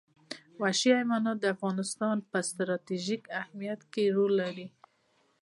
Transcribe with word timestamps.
وحشي 0.61 0.89
حیوانات 0.99 1.37
د 1.39 1.45
افغانستان 1.55 2.17
په 2.31 2.37
ستراتیژیک 2.49 3.23
اهمیت 3.41 3.81
کې 3.93 4.03
رول 4.15 4.33
لري. 4.41 4.67